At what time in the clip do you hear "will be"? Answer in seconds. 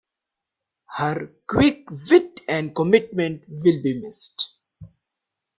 3.47-4.01